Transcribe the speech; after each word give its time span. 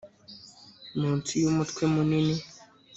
munsi 0.99 1.31
yumutwe 1.41 1.83
munini 1.93 2.35